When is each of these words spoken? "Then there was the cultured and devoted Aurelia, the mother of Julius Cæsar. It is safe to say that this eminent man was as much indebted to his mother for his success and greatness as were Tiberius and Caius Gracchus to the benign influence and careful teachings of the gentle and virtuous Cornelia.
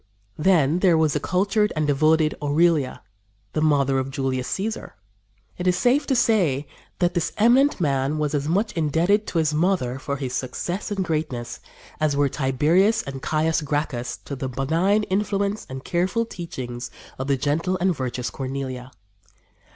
"Then 0.49 0.79
there 0.79 0.97
was 0.97 1.13
the 1.13 1.19
cultured 1.19 1.71
and 1.75 1.85
devoted 1.85 2.33
Aurelia, 2.41 3.03
the 3.53 3.61
mother 3.61 3.99
of 3.99 4.09
Julius 4.09 4.49
Cæsar. 4.51 4.93
It 5.59 5.67
is 5.67 5.77
safe 5.77 6.07
to 6.07 6.15
say 6.15 6.65
that 6.97 7.13
this 7.13 7.31
eminent 7.37 7.79
man 7.79 8.17
was 8.17 8.33
as 8.33 8.47
much 8.47 8.71
indebted 8.71 9.27
to 9.27 9.37
his 9.37 9.53
mother 9.53 9.99
for 9.99 10.17
his 10.17 10.33
success 10.33 10.89
and 10.89 11.05
greatness 11.05 11.59
as 11.99 12.15
were 12.17 12.29
Tiberius 12.29 13.03
and 13.03 13.21
Caius 13.21 13.61
Gracchus 13.61 14.17
to 14.25 14.35
the 14.35 14.49
benign 14.49 15.03
influence 15.03 15.67
and 15.69 15.83
careful 15.85 16.25
teachings 16.25 16.89
of 17.19 17.27
the 17.27 17.37
gentle 17.37 17.77
and 17.79 17.95
virtuous 17.95 18.31
Cornelia. 18.31 18.89